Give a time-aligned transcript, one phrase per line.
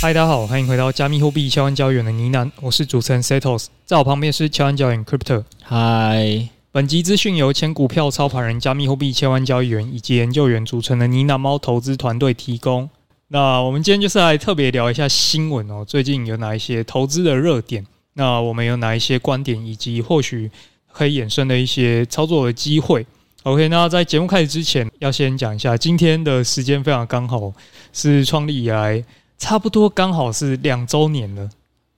[0.00, 5.42] 嗨，大家好，欢迎回到加密货币千万交易员的呢喃，我是主持人 Setos，在我旁边是千万交易员 Crypto。
[5.64, 12.88] 嗨，本集资讯由前股票操盘人、加密货币千万交易员以及研究员组成的呢喃猫投资团队提供。
[13.26, 17.84] 那我们今天就是来特别聊一下新闻哦，最近有哪一些投资的热点？
[18.12, 20.48] 那我们有哪一些观点，以及或许
[20.92, 23.04] 可以衍生的一些操作的机会
[23.42, 27.52] ？OK，那在节目开始之前，要先讲一下今天的时间非常刚好，
[27.92, 29.02] 是创立以来。
[29.38, 31.48] 差不多刚好是两周年了，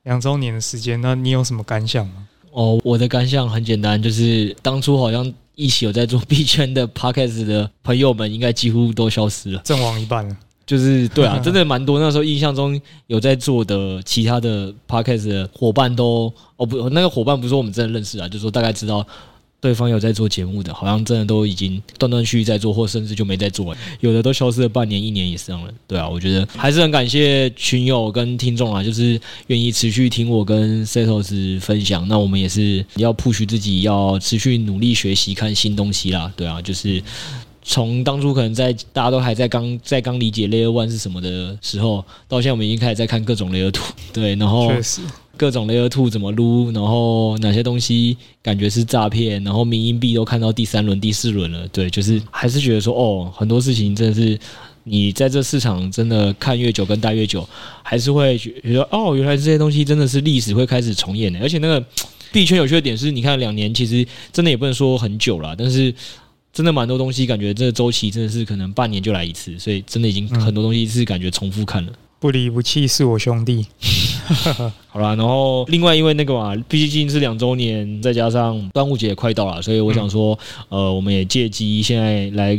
[0.04, 2.28] 两周年的时间，那你有什么感想吗？
[2.52, 10.36] 哦，我的感想很简单，就是当初好像一起有在做币圈的 podcast 的朋友们，应该几乎都消失了，阵亡一半了。
[10.66, 11.98] 就是对啊， 真的蛮多。
[11.98, 19.04] 那时候印象中有在做的其他的 podcast 的伙伴都，哦不，那个伙伴不是说我们真的认识啊，就是说大概知道。
[19.60, 23.76] 对方有在做节目的，好像真的都已经断断续续在做，或甚至就没在做。
[24.00, 25.70] 有的都消失了半年、一年以上了。
[25.86, 32.08] 对啊，我觉得还是很感谢群友跟听众啊，就是愿意持续听我跟 Setos 分享。
[32.08, 36.32] 那我们也是要 push 自己，要持续努力学习，看新东西啦。
[36.34, 37.02] 对啊，就是
[37.62, 43.84] 从当初可能在大家都还在刚在刚理解 Layer One 是什么的时候，到现在我们已经开始在看各种 Layer Two。
[44.12, 44.72] 对，然后。
[45.40, 54.38] 各种 Layer 2怎么撸，然后哪些东西感觉是诈骗，然后民营币都看到第三轮、第四轮了，对，就是还是觉得说，哦，很多事情真的是
[54.84, 57.48] 你在这市场真的看越久跟待越久，
[57.82, 61.40] 还是会觉得哦，原来这些东西真的是历史会开始重演的。
[61.40, 61.82] 而且那个
[62.30, 65.94] 币圈有趣的点是，你看两年其实真的也不能说很久了，但是
[66.52, 71.92] 真的蛮多东西感觉这个周期真的是可能半年就来一次，所以真的已经很多东西是感觉重复看了。
[72.18, 73.64] 不离不弃是我兄弟。
[74.88, 82.58] 好啦，然后另外因为那个嘛，毕竟是两周年，再加上端午节也快到了，所以我想说，呃，我们也借机现在来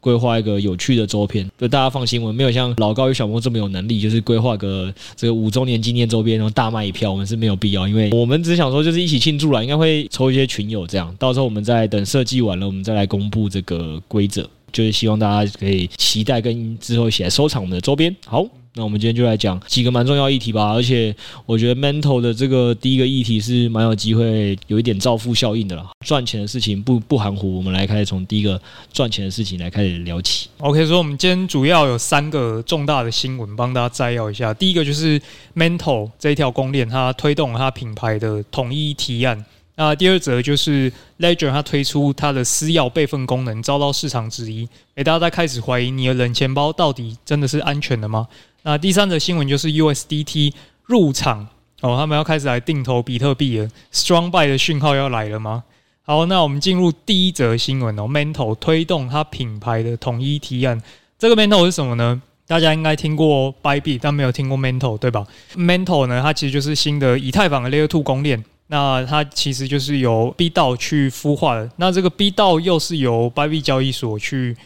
[0.00, 1.48] 规划一个有趣的周边。
[1.58, 18.14] 就大家放心，我们没有像老高与小莫这么有能力，就是规划个这个五周年纪念周边，然后大卖一票，我们是没有必要，因为我们只想说就是一起庆祝了，应该会抽一些群友这样，到时候我们再等设计完了，我们再来公布这个规则，就是希望大家可以期待跟之后一起来收藏我们的周边。
[18.26, 18.46] 好。
[18.74, 21.14] 那我们今天就来讲几个蛮重要议题吧，而且
[21.44, 25.88] 我觉得 Mental 的这个第一个议题是蛮有机会有一点造富效应的啦。
[26.06, 28.60] 赚钱的事情不不含糊，我们来开始从第一个
[28.92, 30.48] 赚钱的事情来开始聊起。
[30.58, 34.54] OK，所以我们今天主要有三个重大的新闻帮大家摘要一下。
[34.54, 35.20] 第一个就是
[35.56, 39.44] Mental 这一条公链，它推动了它品牌的统一提案。
[39.74, 44.68] 那第二则就是 Ledger 它推出它的私钥备份功能，遭到市场质疑。
[44.94, 48.28] 诶，大家在开始怀疑你的冷钱包到底真的是安全的吗？
[48.62, 50.52] 那第三则新闻就是 USDT
[50.84, 51.48] 入场
[51.80, 55.64] 哦，他们要开始来定投比特币了，Strong Buy 的讯号要来了吗？
[56.02, 60.82] 好，那我们进入第一则新闻哦，Mental 推动它品牌的统一提案。
[61.18, 62.20] 这个 Mental 是什么呢？
[62.46, 68.44] 大家应该听过 Bybit，但没有听过 Mental 对吧？Mental 呢，它其实就是新的以太坊的 Layer Two 公链。
[68.66, 71.70] 那它其实就是由 B 道去孵化的。
[71.76, 74.56] 那这个 B 道又是由 Bybit 交易所去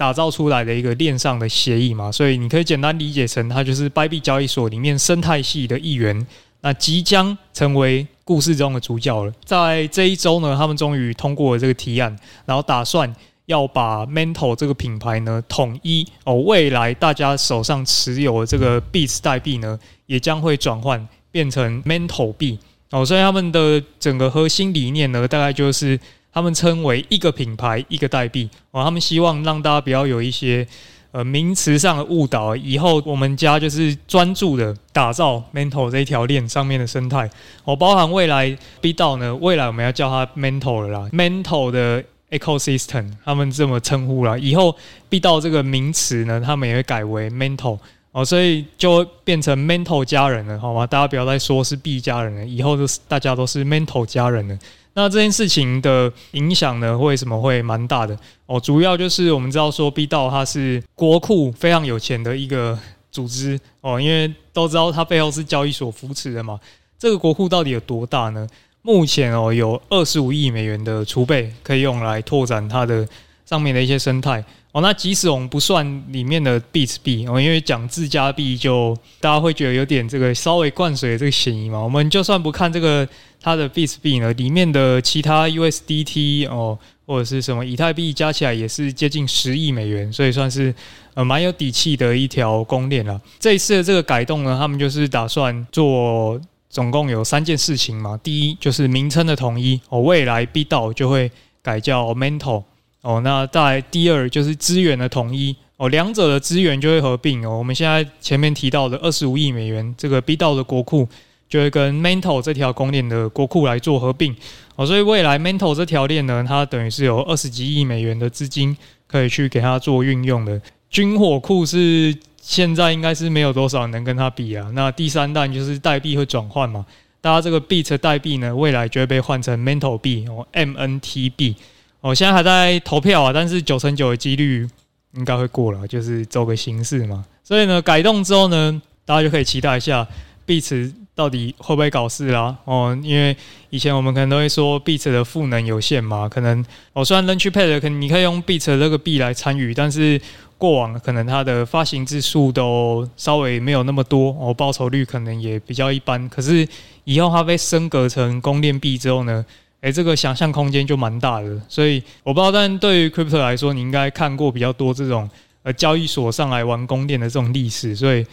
[0.00, 6.26] 打造出来的一个链上的协议嘛，所以你可以简单理解成它就是 b y b 交易所里面生态系的一员。
[6.62, 9.30] 那即将成为故事中的主角了。
[9.44, 12.16] 在这一周呢，他们终于通过了这个提案，
[12.46, 22.58] 然后打算要把 Mental 这个品牌呢统一哦，未来大家手上持有的这个 Bits 代币呢，也将会转换变成 Mental 币。
[22.90, 26.00] 哦，所以他们的整个核心理念呢，大概就是
[26.32, 28.48] 他们称为一个品牌一个代币。
[28.70, 30.66] 哦，他们希望让大家不要有一些
[31.12, 32.54] 呃名词上的误导。
[32.54, 37.28] 以后我们家就是专注的打造 Mental 这一条链上面的生态。
[37.64, 44.38] 哦，包含未来 BitDAO 呢，未来我们要叫它 Mental 了啦，Mental 的 Ecosystem，他们这么称呼啦。
[44.38, 44.76] 以后
[45.08, 47.78] B 到这个名词呢，他们也会改为 Mental。
[48.12, 50.84] 哦，所以就变成 Mental 家人了，好吗？
[50.84, 54.58] 大家不要再说是 B 家人了，以后都是大家都是 Mental 家人了。
[54.94, 58.18] 那这件事情的影响呢，为什么会蛮大的？
[58.46, 62.78] 哦，主要就是我们知道说 B 道它是国库非常有钱的一个
[63.12, 66.58] 组织哦，因为都知道它背后是交易所扶持的嘛。
[66.98, 68.46] 这个国库到底有多大呢？
[68.82, 73.06] 目前哦，有二十五亿美元的储备可以用来拓展它的
[73.46, 74.44] 上面的一些生态。
[74.72, 81.78] 哦，那即使我们不算里面的 Bits 币哦，因为讲自家币就大家会觉得有点这个稍微灌水的这个嫌疑嘛。
[81.78, 83.06] 我们就算不看这个
[83.40, 90.74] 它的 Bits 币呢，里面的其他 USDT 哦或者是什么以太币加起来也是接近十亿美元，所以算是
[91.14, 93.20] 呃蛮有底气的一条公链了。
[93.38, 98.18] 这一次的这个改动呢，他们就是打算做总共有三件事情嘛。
[98.22, 101.30] 第一就是名称的统一哦，未来 b 道就会
[101.62, 102.62] 改叫 Mental。
[103.02, 107.56] 哦，那再第二就是资源的统一哦，两者的资源就会合并哦。
[107.56, 111.08] 我们现在前面提到的二十五亿美元这个 B 道的国库，
[111.50, 114.34] 就会跟 Mental 这条公链的国库来做合并
[114.76, 114.86] 哦。
[114.86, 118.74] 所以未来 Mental 这条链呢，它等于是有二十几亿美元的资金
[119.06, 120.58] 可以去给它做运用的。
[120.88, 124.70] 军火库是现在应该是没有多少能跟它比啊。
[124.74, 126.86] 那第三弹就是代币会转换嘛。
[127.20, 131.54] 大家这个 Beat 代币呢，未来就会被换成 Mental 币哦，MNTB
[132.00, 134.66] 哦，现在还在投票啊，但是九成九的几率
[135.12, 137.22] 应该会过了，就是走个形式嘛。
[137.44, 140.08] 所以呢，改动之后呢，大家就可以期待一下
[140.46, 142.98] Beat 到底会不会搞事啦哦。
[143.02, 143.36] 因为
[143.68, 146.64] 以前我们可能都会说 Beat 的赋能有限嘛，可能
[146.94, 150.18] 哦，虽然 Launchpad 可能你可以用 Beat 这个币来参与，但是
[150.56, 156.26] 过往可能它的发行次数都稍微没有那么多哦，报酬率可能也比较一般。
[156.30, 156.66] 可是
[157.04, 159.44] 以后它被升格成公链币之后呢，
[159.82, 161.60] 诶，这个想象空间就蛮大的。
[161.68, 165.28] 所以我不知道，但对于 Crypto 来说，你应该看过比较多这种
[165.64, 168.24] 呃交易所上来玩公链的这种历史，所以。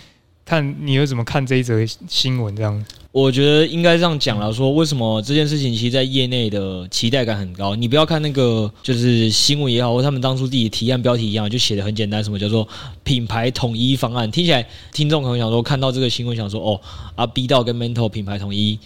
[0.47, 2.55] 看你又怎么看这一则新闻？
[2.55, 4.53] 这样，我觉得应该这样讲了。
[4.53, 7.75] 说为什么这件事情其实，在业内的期待感很高。
[7.75, 12.65] 你不要看那个，就是新闻也好，或他们当初自己提案标题一样，就写的很简单，什么叫做
[13.03, 14.31] 品牌统一方案？
[14.31, 16.79] 听起来听众可能想说，看到这个新闻想说，哦，
[17.15, 18.79] 啊，B 到跟 Mental 品牌统一。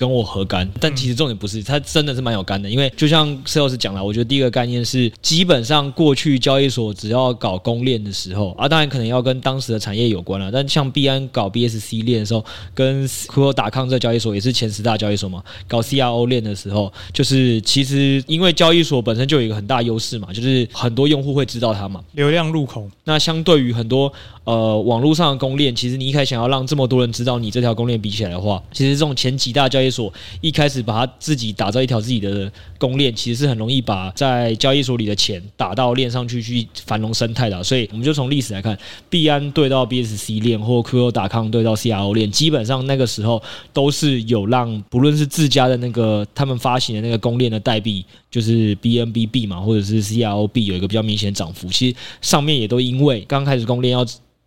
[0.00, 0.66] 跟我何干？
[0.80, 2.70] 但其实重点不是，它真的是蛮有干的。
[2.70, 10.50] 因为就像 Sales 讲了，我觉得第一个概念是，基本上过去交易所只要搞公链的时候，啊，当然可能要跟当时的产业有关了。
[10.50, 12.42] 但像币安搞 BSC 链的时候，
[12.72, 22.88] 跟 Crypto.com 这交易所也是前十大交易所嘛，搞 CRO 链的时候，就是其实因为交易所本身就有一个很大优势嘛，就是很多用户会知道它嘛，流量入口。
[23.04, 24.10] 那相对于很多。
[24.44, 37.62] 呃，网络上的公链，其实你一开始想要让这么多人知道你这条公链比起来的话，其实这种前几大交易所一开始把它自己打造一条自己的公链，其实是很容易把在交易所里的钱打到链上去去繁荣生态的。
[37.62, 38.76] 所以我们就从历史来看，
[39.08, 43.40] 币安对到 BSC 链或 Crypto.com 对到 CRO 链，基本上那个时候
[43.72, 51.68] 都是有让不论是自家的那个他们发行的那个公链的代币，就是 BNBB 嘛，或者是 CROB 有一个比较明显的涨幅。
[51.68, 54.06] 其实上面也都因为刚开始公链要。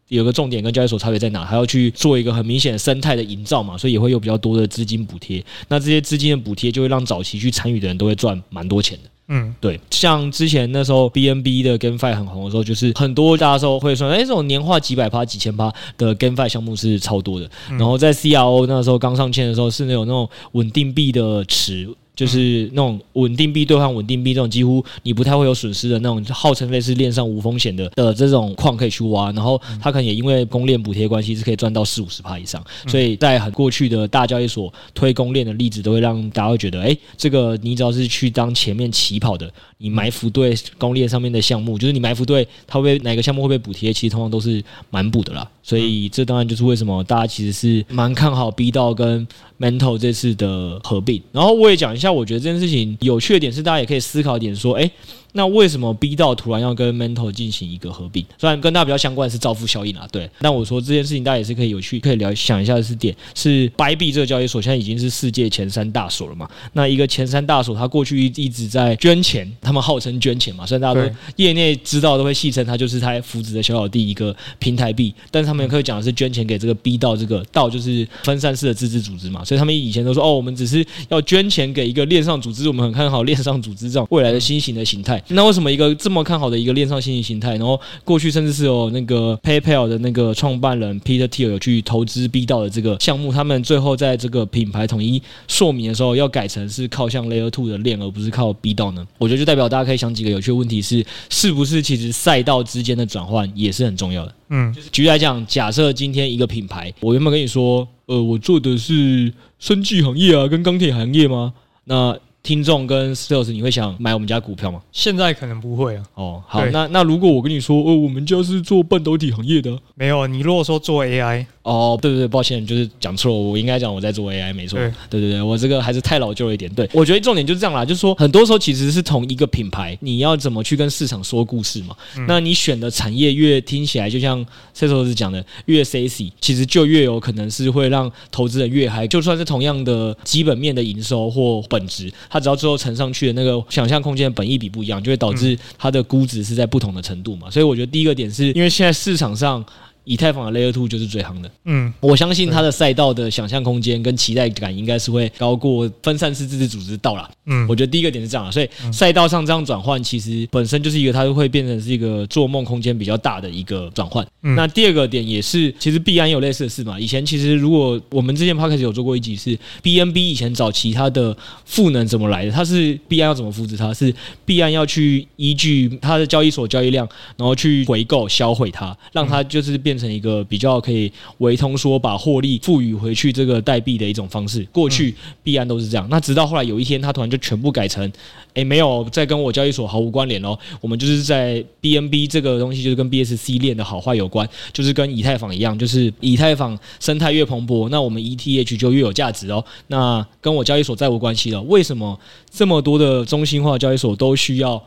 [0.09, 1.44] 有个重点跟交易所差别在哪？
[1.44, 5.44] 还要去做一个很明显的生态的营造嘛，所以也会有比较多的资金补贴。
[5.69, 9.09] 那这些资金的补贴就会让早期去参与的人都会赚蛮多钱的。
[9.30, 9.80] 嗯，对。
[9.89, 17.50] 像之前那时候 BNB 的 GameFi 很红的时候，就是很多大家说会说，哎，这种年化几百趴、几千趴的 GameFi 项目是超多的。
[17.69, 21.89] 然后在 CRO 那时候刚上线的时候，是那种那种稳定币的池。
[22.15, 49.27] 就是那种稳定币兑换稳定币这种几乎你不太会有损失的那种，号称类似链上无风险的的这种矿可以去挖，然后它可能也因为公链补贴关系是可以赚到四五十趴以上，所以在很过去的大交易所推公链的例子都会让大家会觉得，哎，这个你只要是去当前面起跑的，你埋伏对公链上面的项目，就是你埋伏对它会哪个项目会被补贴，其实通常都是蛮补的啦，所以这当然就是为什么大家其实是蛮看好 B 道跟
[49.63, 52.12] Mento 这次的合并，然后我也讲一下。
[52.12, 54.92] 我觉得这件事情有趣的点是，大家也可以思考一点说，诶。
[55.33, 58.24] 那为什么 B 道突然要跟 Mantle 进行一个合并？
[58.38, 60.30] 虽然跟大家比较相关的是造富效应啊，对。
[60.39, 66.47] 那我说这件事情，大家也是可以有趣，可以聊想一下的是点是 b y b 这个交易所现在已经是世界前三大所了嘛？
[66.73, 85.22] 那一个前三大所，它过去一一直在捐钱，他们号称捐钱嘛，虽然大家都业内知道都会戏称它就是它扶植的小小弟一个平台币，但是他们也可以讲的是捐钱给这个 B 道，这个道就是分散式的自治组织嘛，所以他们以前都说哦，我们只是要捐钱给一个链上组织，我们很看好链上组织这种未来的新型的形态。
[85.30, 99.07] 那为什么一个这么看好的一个链上新型形态，然后过去甚至是有那个 PayPal 的那个创办人 Peter Thiel 有去投资 B 道的这个项目，他们最后在这个品牌统一说明的时候，要改成是靠向 Layer Two 的链，而不是靠 B 道呢？
[99.18, 104.35] 我觉得就代表大家可以想几个有趣的问题是：是不是其实赛道之间的转换也是很重要的？
[104.49, 111.53] 嗯，举例来讲，假设今天一个品牌，我原本跟你说，呃，我做的是生技行业啊，跟钢铁行业吗？
[111.85, 114.81] 那听众跟 Sales，你会想买我们家股票吗？
[114.92, 116.04] 现在可能不会啊。
[116.16, 120.28] 哦，好，那那如果我跟你说，呃，我们家是做半导体行业的，没有。
[120.28, 121.45] 你如果说做 AI。
[121.62, 124.78] 哦，对对对，抱歉，就是讲错了，我应该讲我在做 AI，没错。
[125.09, 126.69] 对对对，我这个还是太老旧了一点。
[126.73, 131.95] 对，我觉得重点就是这样啦，就是说很多时候其实是同一个品牌，你要怎么去跟市场说故事嘛？
[132.18, 134.45] 嗯、那你选的产业越听起来就像
[134.76, 139.07] Cesar 讲的越 sexy，其实就越有可能是会让投资人越嗨。
[139.07, 147.47] 就算是同样的基本面的营收或本质，它只要最后乘上去的那个想象空间的本意比不一样，就会导致它的估值是在不同的程度嘛。
[147.47, 149.63] 所以我觉得第一个点是因为现在市场上。
[150.06, 151.52] 以太坊的 Layer Two 就是最夯的。
[151.66, 157.30] 嗯，我相信它的赛道的想象空间跟期待感应该是会高过分散式自治组织到啦。
[157.45, 164.26] 嗯，我觉得第一个点是这样，所以赛道上这样转换，其实本身就是一个它会变成是一个做梦空间比较大的一个转换。
[164.42, 167.00] 嗯，那第二个点也是，其实币安有类似的事嘛。
[167.00, 174.14] 以前其实如果我们之前 Podcast 有做过一集是 BNB 以前找其他的赋能怎么来的，它是币安要怎么复制它，是
[174.45, 177.07] 币安要去依据它的交易所交易量，
[177.38, 184.64] 然后去回购销毁它，让它就是变成一个比较可以维通说把获利赋予回去这个代币的一种方式。
[184.71, 188.12] 过去币安都是这样，那直到后来有一天，他突然就全部改成，
[188.54, 199.64] 诶，没有再跟我交易所毫无关联哦，我们就是在 BNB 这个东西就是跟 BSC 链的好坏有关，就是跟以太坊一样，就是以太坊生态越蓬勃，那我们 ETH 就越有价值哦。
[199.88, 201.62] 那跟我交易所再无关系了。
[201.64, 202.19] 为什么
[202.52, 204.81] 这么多的中心化交易所都需要？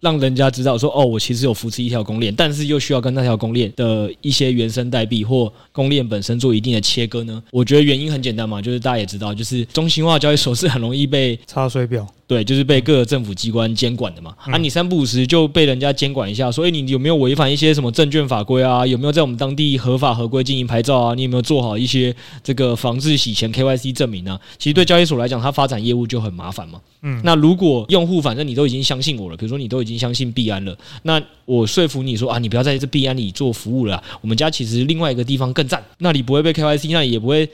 [0.00, 7.42] 让人家知道说哦，我其实有扶持一条公链，但是又需要跟那条公链的一些原生代币或公链本身做一定的切割呢？
[7.50, 12.06] 我觉得原因很简单嘛，就是大家也知道，就是中心化交易所是很容易被查水表。
[12.26, 14.32] 对，就是被各个政府机关监管的嘛。
[14.38, 18.86] 啊，你三不五时就被人家监管一下，所以你有没有违反一些什么证券法规啊？
[18.86, 21.14] 有没有在我们当地合法合规经营牌照啊？
[21.16, 22.14] 你有没有做好一些
[22.44, 24.40] 这个防治洗钱 KYC 证明呢、啊？
[24.58, 26.80] 其实对交易所来讲，它发展业务就很麻烦嘛。
[27.02, 37.48] 嗯，那如果用户反正你都已经相信我了，比如说你都已经已经相信币安了，那我说服你说啊，你不要在这币安里做服务了，我们家其实另外一个地方更赞，那里不会被 KYC，那里也不会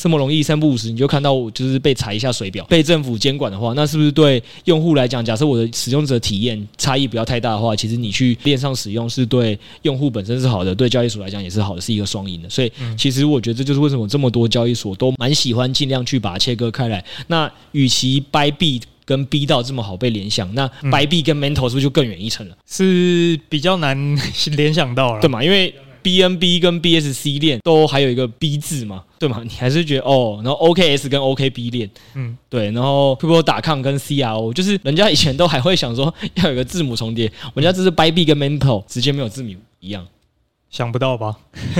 [0.00, 4.94] 这么容易三不五时你就看到就是被查一下水表，被政府监管的话，那是不是对用户？
[4.94, 12.48] 来讲，假设我的使用者体验差异不要太大的话，其实你去链上使用是对用户本身是好的，对交易所来讲也是好的，是一个双赢的。
[12.48, 17.04] 所以，其实我觉得这就是为什么这么多交易所都蛮喜欢尽量去把它切割开来。
[17.26, 22.56] 那与其掰币跟 B 道这么好被联想，那 Bybit 跟 Mantle 是不是就更远一层了？
[22.66, 23.96] 是比较难
[24.56, 25.42] 联想到了，对嘛？
[25.42, 29.40] 因为 BNB 跟 BSC 链都还有一个 B 字嘛，对嘛？
[29.42, 40.06] 你还是觉得哦，然后 OKS 跟 OKB 链，嗯，对，然后 Crypto.com 跟 CRO，就是人家以前都还会想说要有个字母重叠，我家这是 Bybit 跟 Mantle 直接没有字母一样。
[40.74, 41.36] 想不到吧？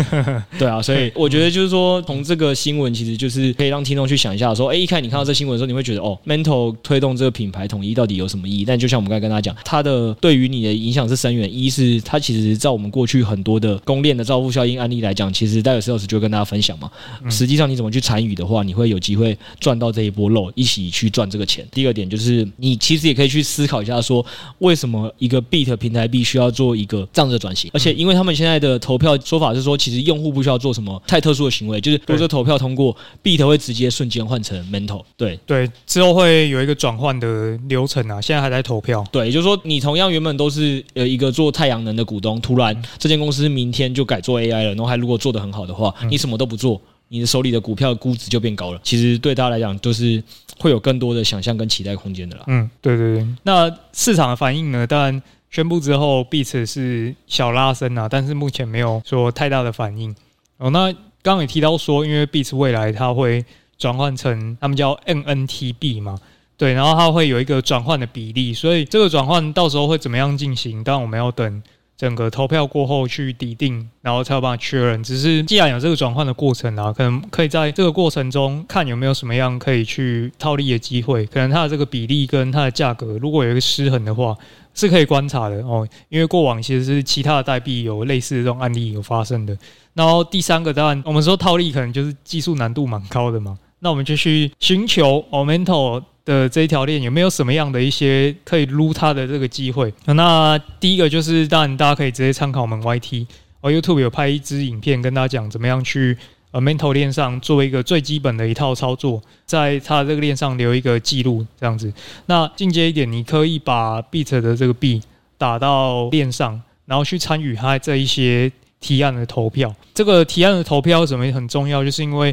[0.57, 8.65] 对啊，所以 我觉得就是说，从这个新闻其实就是可以让听众去想一下，说，哎，一看你看到这新闻的时候，你会觉得，哦，Mantle 推动这个品牌统一到底有什么意义？
[8.65, 11.53] 但就像我们刚才跟大家讲，它的对于你的影响是深远。
[11.53, 16.89] 一是它其实在我们过去很多的公链的造富效应案例来讲，其实戴尔 Sales 就跟大家分享嘛。
[17.29, 21.67] 实际上你怎么去参与的话，你会有机会赚到这一波肉，一起去赚这个钱。
[21.73, 24.25] 第二点就是，你其实也可以去思考一下，说
[24.61, 27.69] 为什么一个 Beat 平台必须要做一个这样的转型？
[27.75, 35.41] 而且因为他们现在的投票说法是说，其实用户不需要做什么太特殊的行为，就是如果这投票通过，Bit 会直接瞬间换成 mental 对。
[35.47, 39.03] 对对，之后会有一个转换的流程啊，现在还在投票。
[39.11, 48.81] 对，也就是说，你同样原本都是呃一个做太阳能的股东，突然这间公司明天就改做 AI 了，然后还如果做得很好的话，你什么都不做，你的手里的股票估值就变高了。
[48.83, 50.23] 其实对大家来讲，都是
[50.59, 52.45] 会有更多的想象跟期待空间的啦。
[52.49, 53.27] 嗯，对对对。
[53.45, 54.87] 那市场的反应呢？
[54.87, 55.23] 当然。
[55.55, 60.13] 宣布之后，Bit 是小拉升啊，但是目前没有说太大的反应。
[60.57, 60.93] 哦，那
[61.23, 63.45] 刚刚也提到说，因为 Bit 未来它会
[63.79, 66.19] 转换成他们叫 NNTB 嘛，
[66.57, 70.83] 对，然后它会有一个转换的比例，所以这个转换到时候会怎么样进行？
[70.83, 71.63] 当然我们要等
[71.97, 75.05] 整个投票过后去底定，然后才有办法确认。
[75.05, 81.25] 只是既然有这个转换的过程啊，可能可以在这个过程中看有没有什么样可以去套利的机会。
[81.27, 84.37] 可能它的这个比例跟它的价格如果有一个失衡的话。
[84.75, 89.57] 是可以观察的哦，因为过往其实是其他的代币有类似的这种案例有发生的。
[89.95, 99.95] 然后第三个当然，我们说套利可能就是技术难度蛮高的嘛，那我们就去寻求 Omental 的这一条链有没有什么样的一些可以撸它的这个机会。
[100.07, 103.27] 那第一个就是，当然大家可以直接参考我们 YT，
[103.61, 106.19] 哦 YouTube 有拍一支影片跟大家讲怎么样去。
[106.55, 111.93] 呃 m e n t a l 链上作为一个最基本的一套操作，在它这个链上留一个记录，这样子。
[112.27, 115.03] 那进阶一点，你可以把 Bit 的这个币
[115.37, 119.75] 打到链上，然后去参与它这一些提案的投票。
[119.95, 121.83] 这个提案的投票怎么很重要？
[121.83, 122.33] 就是因为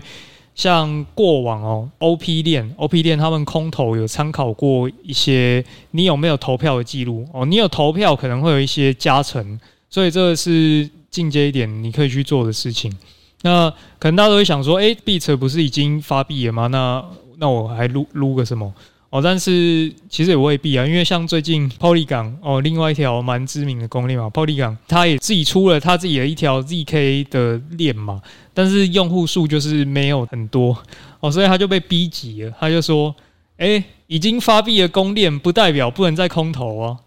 [0.54, 7.44] 像过往哦，OP 链、OP 链他们空投有参考过一些，你有没有投票的记录哦？
[7.44, 9.60] 你有投票可能会有一些加成，
[9.90, 12.96] 所以这个是进阶一点你可以去做的事情。
[13.44, 16.68] 那可能大家都会想说，诶，Bit 不是已经发币了吗？
[16.68, 17.04] 那
[17.38, 18.72] 那我还撸撸个什么？
[19.10, 28.22] 哦，但是其实也未必啊，因为像最近 Polygon 哦，另外一条蛮知名的公链嘛，Polygon 它也自己出了它自己的一条 ZK 的链嘛，
[28.54, 30.78] 但是用户数就是没有很多
[31.20, 33.14] 哦，所以他就被逼急了，他就说，
[33.58, 36.98] 诶，已经发币的公链不代表不能再空投啊，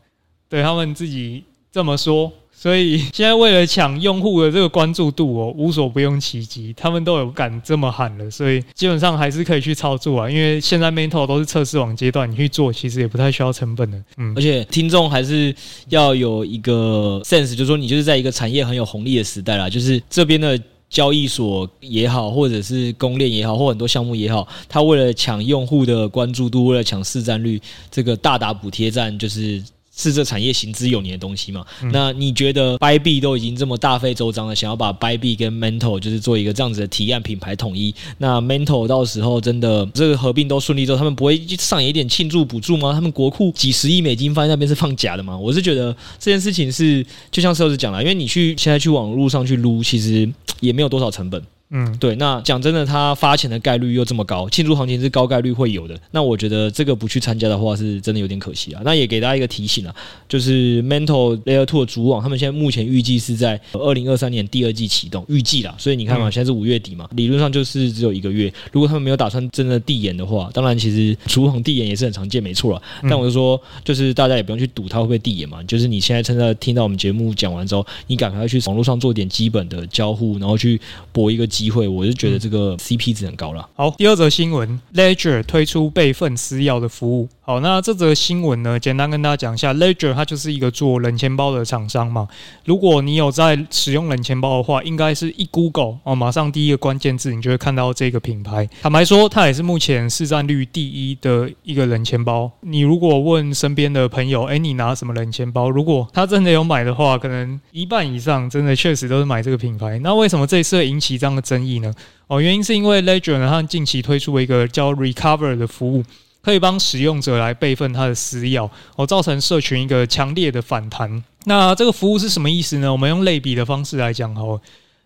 [0.51, 2.31] 对他们自己这么说。
[2.65, 10.31] 所以现在为了抢用户的这个关注度哦，无所不用其极，他们都有敢这么喊了，所以基本上还是可以去操作啊。
[10.31, 14.03] 因为现在 Mental 都是测试网阶段，你去做其实也不太需要成本的。
[14.17, 15.55] 嗯，而且听众还是
[15.91, 20.59] 要有一个 sense，就是说你就是在一个产业很有红利的时代啦，就是这边的。
[20.89, 29.63] 交易所也好，或者是公链也好，或很多项目也好，他为了抢用户的关注度，为了抢市占率，这个大打补贴战就是。
[29.97, 31.65] 是这产业行之有年的东西嘛？
[31.83, 37.95] 嗯、那你觉得 Bybit 都已经这么大费周章了，想要把 Bybit 跟 Mental 就是做一个这样子的提案品牌统一？
[38.19, 42.93] 那 Mental 到时候真的这个合并都顺利之后，他们不会上演一点庆祝补助吗？
[42.93, 45.39] 他们国库几十亿美金放在那边是放假的吗？
[45.39, 50.29] 我是觉得这件事情是就像 Sales 讲了，因为你去现在去网络上去撸，其实
[50.61, 51.41] 也没有多少成本。
[51.77, 55.99] 嗯，对，那讲真的，他发钱的概率又这么高，庆祝行情是高概率会有的。
[56.13, 58.81] 那我觉得这个不去参加的话，是真的有点可惜啊。
[58.85, 59.93] 那也给大家一个提醒啊，
[60.29, 65.75] 就是 Mental Layer Two 的主网，他们现在目前预计是在二零二三年第二季启动，预计啦。
[65.77, 68.53] 所以你看嘛，现在是五月底嘛，理论上就是只有一个月。
[68.71, 72.81] 如果他们没有打算真的递延的话，当然其实主网递延也是很常见，没错了。
[73.03, 81.89] 但我就说，就是大家也不用去赌它会不会递延嘛，就是你现在趁着听到我们节目讲完之后，你赶快去网络上做点基本的交互，然后去搏一个机会。
[81.89, 82.45] 我就觉得。
[82.45, 83.67] 这个 CP 值很高了。
[83.75, 87.27] 好，第二则新闻，Ledger 推出备份私钥的服务。
[87.47, 92.27] 好，那这则新闻呢，简单跟大家讲一下，Ledger 它就是一个做冷钱包的厂商嘛。
[92.65, 98.67] 如果你有在使用冷钱包的话，应该是一 Google 哦，马上第一个关键字你就会看到这个品牌。
[98.81, 102.51] 坦白说，它也是目前市占率第一的一个冷钱包。
[102.63, 105.69] 你如果问身边的朋友，哎，你拿什么冷钱包？
[105.69, 109.99] 如果他真的有买的话，可能一半以上真的确实都是买这个品牌。
[109.99, 111.93] 那为什么这一次会引起这样的争议呢？
[112.27, 116.03] 哦，原因是因为 Ledger 呢，它近期推出了一个叫 Recover 的服务，
[116.45, 121.25] 可以帮使用者来备份他的私钥，哦，造成社群一个强烈的反弹。
[121.45, 122.93] 那这个服务是什么意思呢？
[122.93, 124.61] 我们用类比的方式来讲，哈，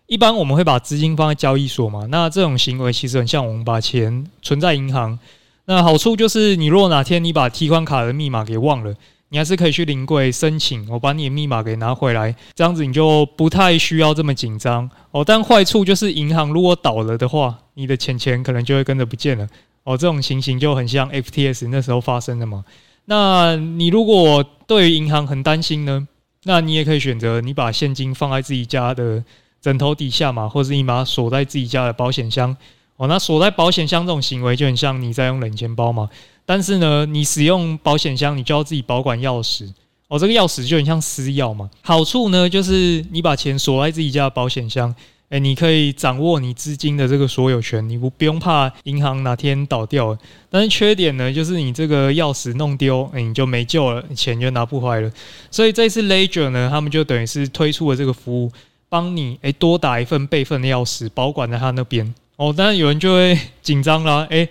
[0.07, 5.17] 一般我们会把资金放在交易所嘛，那这种行为其实很像我们把钱存在银行。
[5.65, 8.93] 那好处就是，你如果哪天你把提款卡的密码给忘了。
[9.31, 15.23] 你还是可以去临柜申请，我把你的密码给拿回来，这样子你就不太需要这么紧张哦。
[15.23, 19.47] 但坏处就是银行如果倒了的话，你的钱钱可能就会跟着不见了
[19.89, 19.97] 哦。
[19.97, 22.63] 这种情形就很像 FTS 那时候发生的嘛。
[23.05, 26.07] 那你如果对于银行很担心呢，
[26.43, 29.23] 那你也可以选择你把现金放在自己家的
[29.61, 32.55] 枕头底下嘛，或者你把它锁在自己家的保险箱
[32.97, 33.07] 哦。
[33.07, 36.07] 那锁在保险箱这种行为就很像你在用冷钱包嘛。
[36.45, 39.71] 但是呢，你使用保险箱，你就要自己保管钥匙
[40.07, 40.17] 哦。
[40.17, 41.69] 这个钥匙就很像私钥嘛。
[41.81, 44.93] 好处呢，就是你把钱锁在自己家的保险箱，
[45.29, 50.17] 哎，你可以掌握你资金的这个所有权，你不不用怕银行哪天倒掉。
[50.49, 55.11] 但是缺点呢，就是你这个钥匙弄丢，哎，你就没救了，钱就拿不回来了。
[55.51, 58.51] 所以这次 Ledger 呢，他们就等于是推出了这个服务，
[58.89, 62.53] 帮你哎多打一份备份的钥匙，保管在他那边哦。
[62.55, 64.47] 当然有人就会 紧张啦，哎，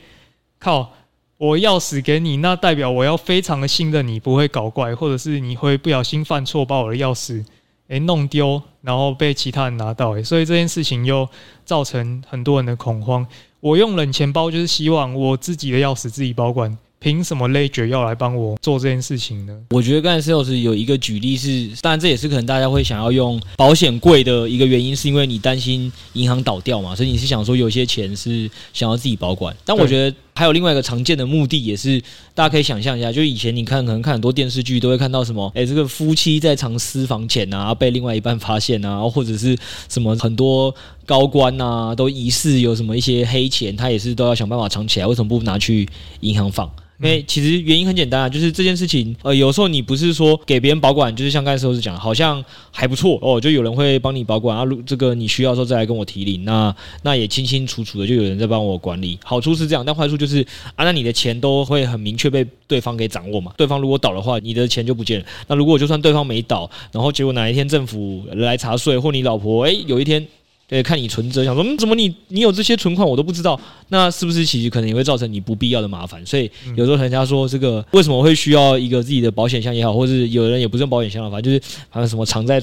[0.59, 0.93] 靠！
[1.39, 7.45] 我钥匙给你，那代表我要非常的信任你不会搞怪，或者是你会不小心犯错把我的钥匙
[7.89, 11.29] 诶弄丢，然后被其他人拿到诶，所以这件事情又
[11.65, 13.27] 造成很多人的恐慌。
[13.61, 16.77] 我用冷钱包就是希望我自己的钥匙自己保管。
[17.01, 19.57] 凭什么 Ledger 要来帮我做这件事情呢？
[19.71, 29.57] 我觉得刚才 Sales 有一个举例是，当然这也是可能大家会想要用保险柜的一个原因，是因为你担心银行倒掉嘛，所以你是想说有些钱是想要自己保管。
[29.65, 32.01] 但我觉得还有另外一个常见的目的，也是
[32.33, 40.73] 大家可以想象一下，就以前你看可能看很多电视剧都会看到什么，诶、欸，这个夫妻在藏私房钱啊， 被另外一半发现啊，或者是什么很多
[41.05, 45.89] 高官啊都疑似有什么一些黑钱，他也是都要想办法藏起来，为什么不拿去
[46.21, 46.71] 银行放？
[47.01, 70.27] 因为其实原因很简单啊，就是这件事情，呃，有时候你不是说给别人保管，就是像刚才说是讲，好像还不错哦，就有人会帮你保管啊，如这个你需要的时候再来跟我提领，那那也清清楚楚的就有人在帮我管理，好处是这样，但坏处就是啊，那你的钱都会很明确被对方给掌握嘛，对方如果倒的话，你的钱就不见了，那如果就算对方没倒，然后结果哪一天政府来查税，或你老婆诶有一天。
[70.69, 76.25] 对，看你存折，想说，嗯，怎么你你有这些存款，我都不知道，那是不是其实可能也会造成你不必要的麻烦？
[76.27, 82.63] 所以有时候人家说，这个为什么会需要一个自己的保险箱也好，或者有人也不是用保险箱的，反正就是好像什么藏在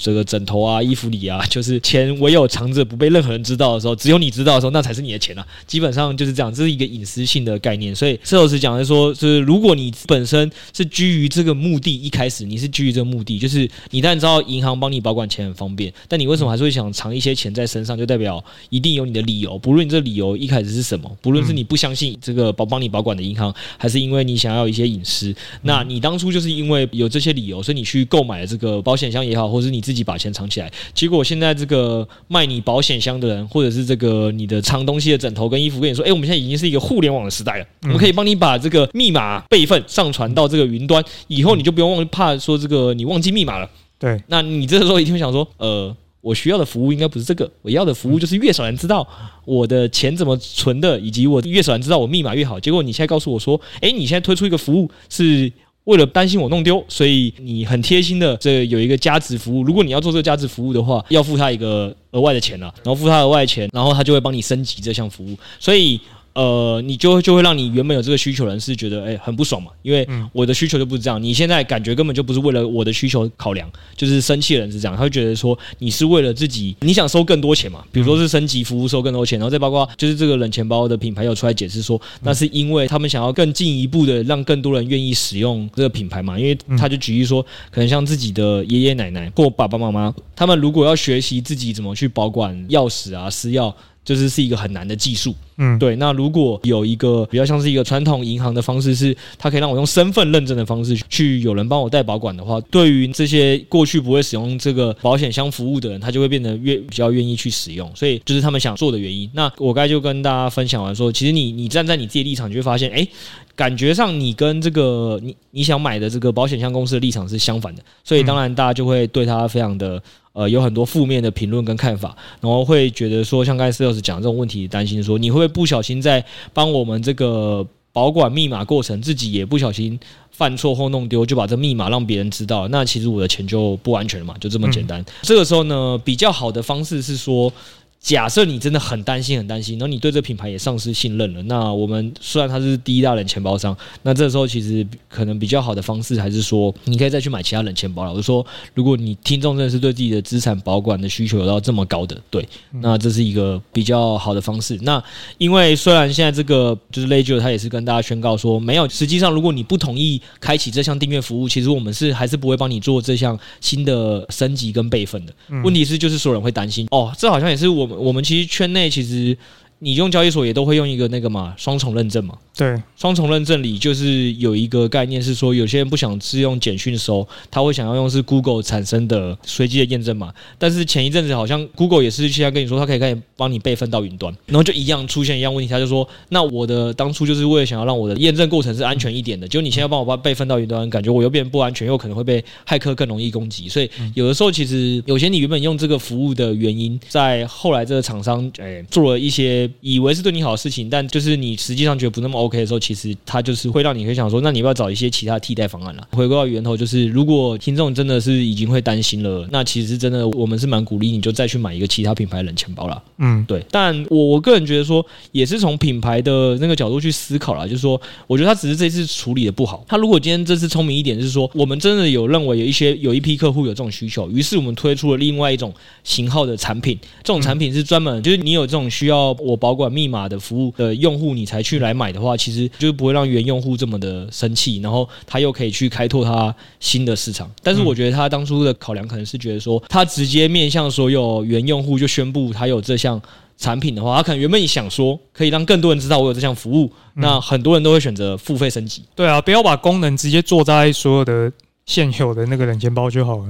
[0.00, 5.46] 这个枕头啊、衣服里啊， 就是钱唯有藏着不被任何人知道的时候，只有你知道的时候，那才是你的钱啊。
[5.66, 7.94] 基本上就是这样，这是一个隐私性的概念。
[7.94, 17.98] 所以施老师讲的说，就是如果你本身是基于这个目的，一开始你是基于这个目的，就是你当然知道银行帮你保管钱很方便，但你为什么还是会想藏一些钱在身上？
[17.98, 43.70] 就代表一定有你的理由，不论你这理由一开始是什么，不论是你不相信这个保帮你保管的银行，还是因为你想要一些隐私，那你当初就是因为有这些理由，所以你去购买了这个保险箱也好，或者是你自己把钱藏起来，结果现在这个卖你保险箱的人，或者是这个你的藏东西的枕头跟衣服跟你说，哎，我们现在已经是一个互联网的时代了，我们可以帮你把这个密码备份上传到这个云端，以后你就不用忘怕说这个你忘记密码了。
[43.98, 45.96] 对，那你这个时候一定会想说，呃。
[46.20, 49.06] 我需要的服务应该不是这个，我要的服务就是越少人知道
[49.44, 52.58] 我的钱怎么存的，以及我越少人知道我密码越好。
[52.58, 55.50] 结果你现在告诉我说，诶，你现在推出一个服务是
[55.88, 59.62] 为了担心我弄丢，所以你很贴心的这有一个加值服务。
[59.62, 65.36] 如果你要做这个加值服务的话，要付他一个额外的钱了，然后付他额外的钱，然后他就会帮你升级这项服务。
[65.58, 65.98] 所以。
[66.38, 93.74] 呃，你就就会让你原本有这个需求人是觉得哎、欸、很不爽嘛，因为我的需求就不是这样，你现在感觉根本就不是为了我的需求考量，就是生气的人是这样，他会觉得说你是为了自己，你想收更多钱嘛，比如说是升级服务收更多钱，然后再包括就是这个冷钱包的品牌有出来解释说，那是因为他们想要更进一步的让更多人愿意使用这个品牌嘛，因为他就举例说，可能像自己的爷爷奶奶或爸爸妈妈，他们如果要学习自己怎么去保管钥匙啊私钥。
[94.08, 95.94] 就是是一个很难的技术，嗯，对。
[95.96, 107.94] 那如果有一个比较像是一个传统银行的方式，是它可以让我用身份认证的方式去有人帮我代保管的话，对于这些过去不会使用这个保险箱服务的人，他就会变得越比较愿意去使用。
[107.94, 109.30] 所以就是他们想做的原因。
[109.34, 113.06] 那我刚才就跟大家分享完说，其实你你站在你自己立场，你就会发现，哎，
[113.54, 117.82] 感觉上你跟这个你你想买的这个保险箱公司的立场是相反的。
[118.02, 120.02] 所以当然大家就会对他非常的。
[120.38, 126.24] 呃，有很多负面的评论跟看法，然后会觉得说，像刚才 sales 讲这种问题，担心说你会不会不小心在
[126.54, 129.98] 帮我们这个保管密码过程，自己也不小心
[130.30, 135.04] 犯错或弄丢，就把这密码让别人知道，那其实我的钱就不安全了嘛，就这么简单。
[135.22, 137.52] 这个时候呢，比较好的方式是说。
[138.00, 148.10] 假设你真的很担心、很担心，然后你对这品牌也丧失信任了，那我们虽然它是第一大冷钱包商，那这时候其实可能比较好的方式还是说，你可以再去买其他冷钱包了。
[148.12, 152.48] 我就说，如果你听众真的是对自己的资产保管的需求有到这么高的，对，
[152.80, 154.78] 那这是一个比较好的方式。
[154.82, 155.02] 那
[155.36, 165.34] 因为虽然现在这个就是 Ledger，他也是跟大家宣告说，没有，实际上如果你不同意开启这项订阅服务，其实我们是还是不会帮你做这项新的升级跟备份的。
[165.64, 167.88] 问题是，就是所有人会担心，哦，这好像也是我。
[167.98, 169.36] 我们其实圈内其实。
[169.80, 172.36] 你用交易所也都会用一个那个嘛，双重认证嘛。
[172.56, 180.34] 对，双重认证里就是有一个概念是说，有些人不想是用简讯收，他会想要用是 Google 产生的随机的验证码。
[180.58, 193.68] 但是前一阵子好像 Google 也是现在跟你说，它可以可以帮你备份到云端，然后就一样出现一样问题，他就说，那我的当初就是为了想要让我的验证过程是安全一点的，结果你现在帮我把备份到云端，感觉我又变不安全，又可能会被骇客更容易攻击。
[193.68, 200.48] 所以有的时候其实有些你原本用这个服务的原因，在后来这个厂商诶做了一些以为是对你好。
[200.48, 206.08] 的事情，但就是你实际上觉得不那么 OK 的时候，其实它就是会让你会想说，那你要不要找一些其他替代方案了？
[206.12, 213.02] 回归到源头，就是如果听众真的是已经会担心了，那其实真的我们是蛮鼓励你就再去买一个其他品牌冷钱包了。
[213.18, 213.62] 嗯，对。
[213.70, 219.84] 但我我个人觉得说，也是从品牌的那个角度去思考啦，就是说，我觉得他只是这次处理的不好。
[219.86, 225.70] 他如果今天这次聪明一点，就是说，我们真的有认为有一些有一批客户有这种需求，于是我们推出了另外一种
[226.04, 226.98] 型号的产品。
[227.22, 230.38] 这种产品是专门就是你有这种需要我保管密码的。
[230.38, 237.50] 服务的用户，你才去来买的话，其实就不会让原用户这么的生气，然后他又可以去开拓他新的市场。
[237.62, 243.20] 但是我觉得他当初的考量可能是觉得说，他直接面向所有原用户就宣布他有这项
[243.58, 249.02] 产品的话，他可能原本想说可以让更多人知道我有这项服务，那很多人都会选择付费升级。
[249.14, 251.52] 对啊，不要把功能直接做在所有的
[251.84, 253.48] 现有的那个冷钱包就好了。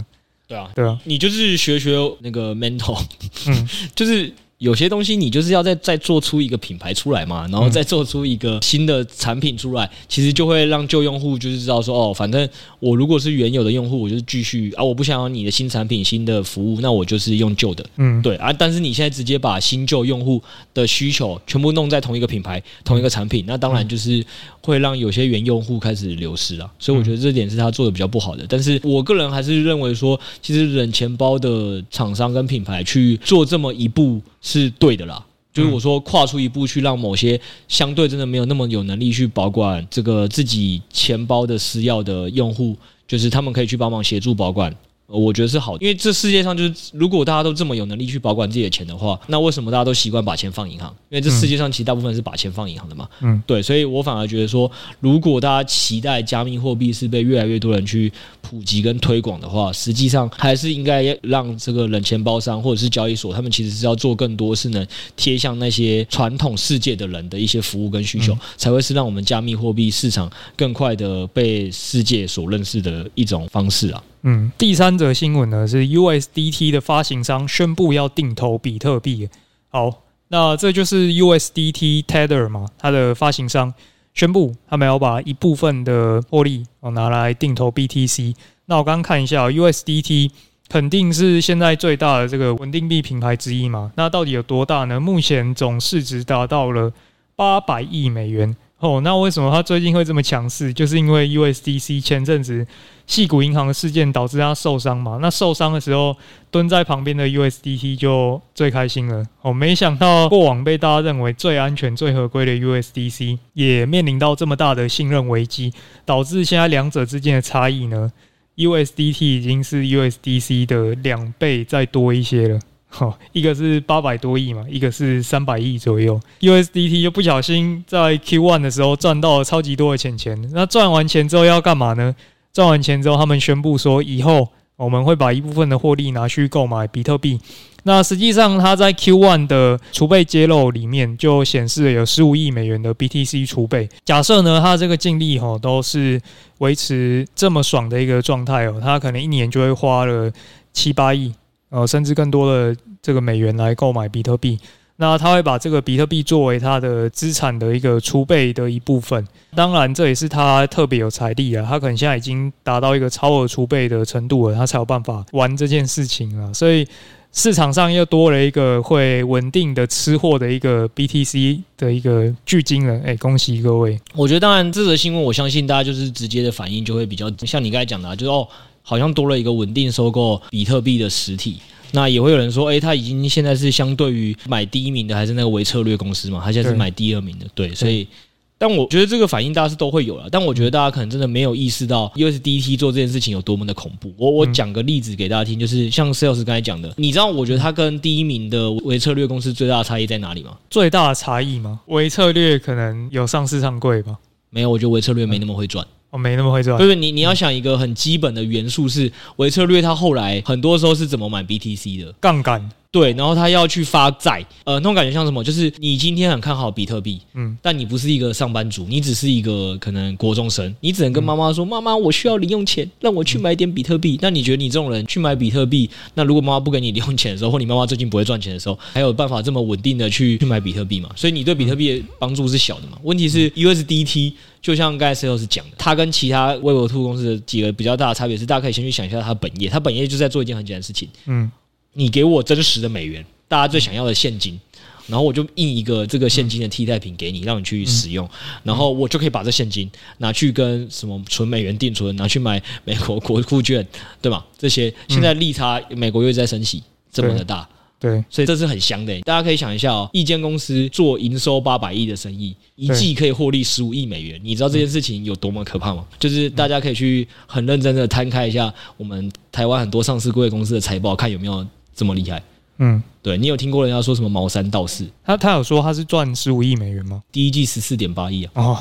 [0.48, 2.98] 对啊，对啊，你就是学学那个 mental，
[3.46, 4.32] 嗯， 就是。
[4.58, 12.48] 有些东西你就是要再再做出一个品牌出来嘛，然后再做出一个新的产品出来，其实就会让旧用户就是知道说，哦，反正
[12.80, 18.52] 我如果是原有的用户，我就是继续啊，我不想要你的新产品、新的服务，那我就是用旧的，嗯，对啊。
[18.52, 20.42] 但是你现在直接把新旧用户
[20.74, 24.24] 的需求全部弄在同一个品牌、同一个产品，那当然就是
[24.60, 26.68] 会让有些原用户开始流失啊。
[26.80, 28.44] 所以我觉得这点是他做的比较不好的。
[28.48, 34.20] 但是我个人还是认为说，其实冷钱包的厂商跟品牌去做这么一步。
[34.48, 42.74] 是对的啦，就是我说跨出一步去让某些相对真的没有那么有能力去保管这个自己钱包的私钥的用户，
[43.06, 44.74] 就是他们可以去帮忙协助保管
[45.08, 50.94] 我觉得是好的，因为这世界上就是，如果大家都这么有能力去保管自己的钱的话，那为什么大家都习惯把钱放银行？
[51.08, 53.08] 因为这世界上其实大部分是把钱放银行的嘛。
[53.20, 74.02] 嗯，对，所以我反而觉得说，如果大家期待加密货币是被越来越多人去普及跟推广的话，实际上还是应该让这个冷钱包商或者是交易所，他们其实是要做更多是能贴向那些传统世界的人的一些服务跟需求，才会是让我们加密货币市场更快的被世界所认识的一种方式啊。
[74.22, 79.28] 嗯，第三则新闻呢是 USDT 的发行商宣布要定投比特币。
[79.68, 83.72] 好，那这就是 USDT Tether 嘛，它的发行商
[84.14, 88.34] 宣布他们要把一部分的获利哦拿来定投 BTC。
[88.66, 90.30] 那我刚刚看一下，USDT
[90.68, 93.92] 肯定是现在最大的这个稳定币品牌之一嘛。
[93.96, 94.98] 那到底有多大呢？
[94.98, 96.92] 目前总市值达到了
[97.36, 98.54] 八百亿美元。
[98.80, 100.72] 哦，那为什么它最近会这么强势？
[100.72, 102.64] 就是因为 USDC 前阵子
[103.08, 105.18] 矽谷银行的事件导致它受伤嘛。
[105.20, 106.16] 那受伤的时候，
[106.52, 109.26] 蹲在旁边的 USDT 就最开心了。
[109.42, 115.72] 哦，没想到过往被大家认为最安全、最合规的 USDC，也面临到这么大的信任危机，
[116.04, 118.12] 导致现在两者之间的差异呢
[118.54, 122.60] ，USDT 已经是 USDC 的两倍再多一些了。
[122.90, 126.18] 好，一个是八百多亿嘛，一个是三百亿左右。
[126.40, 130.50] USDT 就不小心在 Q1 的时候赚到了超级多的钱钱。
[130.52, 132.14] 那赚完钱之后要干嘛呢？
[132.52, 137.38] 赚完钱之后，他们宣布说，以后我们会把一部分的获利拿去购买比特币。
[137.84, 143.88] 那实际上，他在 Q1 的储备揭露里面就显示了有十五亿美元的 BTC 储备。
[144.04, 146.20] 假设呢，他这个净利哈都是
[146.58, 150.32] 维持这么爽的一个状态哦，他可能一年就会花了
[150.72, 151.32] 七八亿。
[151.70, 154.58] 呃，甚至更多的这个美元来购买比特币，
[154.96, 159.24] 那他会把这个比特币作为他的资产的一个储备的一部分。
[159.54, 166.52] 当然，这也是他特别有财力啊，他可能现在已经达到一个超额储备的程度了，他才有办法玩这件事情啊。
[166.52, 166.86] 所以
[167.32, 172.98] 市场上又多了一个会稳定的吃货的一个 BTC 的一个巨鲸了。
[173.04, 174.00] 哎，恭喜各位！
[174.14, 178.48] 我觉得，当然这则新闻，我相信大家就是直接的反应就会比较像你刚才讲的，啊就是哦。
[178.88, 181.58] 好像多了一个稳定收购比特币的实体，
[181.92, 186.40] 那也会有人说，诶，他已经现在是相对于买第一名的还是那个微策略公司嘛？
[186.42, 188.08] 他现在是买第二名的，对，所以，
[188.56, 194.10] 但我觉得这个反应大家是都会有了，但我觉得大家可能真的没有意识到 USDT 做这件事情有多么的恐怖。
[194.16, 200.56] 我我讲个例子给大家听，就是像 Sales 刚才讲的，你知道我觉得它跟第一名的微策略公司最大的差异在哪里吗？
[200.70, 201.80] 最大的差异吗？
[201.88, 204.16] 微策略可能有上市上柜吧？
[204.48, 205.86] 没有，我觉得微策略没那么会赚。
[206.18, 206.78] 没那么会赚。
[206.78, 212.12] 就是，你你要想一个很基本的元素是，维策略它后来很多时候是怎么买 BTC 的？
[212.20, 212.68] 杠杆。
[212.90, 215.44] 对，然后他要去发债，呃，那种感觉像什么？
[215.44, 231.10] 就是你今天很看好比特币，嗯，但你不是一个上班族，你只是一个可能国中生，你只能跟妈妈说：“妈妈，我需要零用钱，让我去买点比特币。”那你觉得你这种人去买比特币，那如果妈妈不给你零用钱的时候，或你妈妈最近不会赚钱的时候，还有办法这么稳定的去去买比特币吗？
[231.14, 232.96] 所以你对比特币的帮助是小的嘛？
[233.02, 241.50] 问题是 USDT 就像刚才 Sales 讲的，它跟其他 Web2 公司的几个比较大的差别是，大家可以先去想一下它本业，它本业就是在做一件很简单的事情，嗯，
[241.98, 243.24] 你给我真实的美元。
[243.48, 244.60] 大家最想要的现金，
[245.06, 248.28] 然后我就印一个这个现金的替代品给你，让你去使用，
[248.62, 253.84] 然后我就可以把这现金拿去跟什么存美元定存，拿去买美国国库券，
[254.20, 254.44] 对吗？
[254.58, 257.66] 这些现在利差美国又在升息，这么的大，
[257.98, 259.18] 对，所以这是很香的。
[259.22, 266.06] 大家可以想一下哦，一间公司做营收八百亿的生意，一季可以获利十五亿美元，你知道这件事情有多么可怕吗？
[266.20, 271.66] 就是大家可以去很认真的摊开一下我们台湾很多上市贵公司的财报，看有没有
[271.98, 272.40] 这么厉害。
[272.78, 275.04] 嗯，对，你有听过人家说什么茅山道士？
[275.24, 277.24] 他他有说他是赚十五亿美元吗？
[277.32, 278.52] 第一季十四点八亿啊！
[278.54, 278.78] 哦，